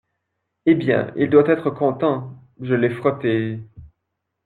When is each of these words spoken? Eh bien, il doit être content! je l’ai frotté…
Eh 0.65 0.73
bien, 0.73 1.13
il 1.15 1.29
doit 1.29 1.47
être 1.47 1.69
content! 1.69 2.35
je 2.59 2.73
l’ai 2.73 2.89
frotté… 2.89 3.59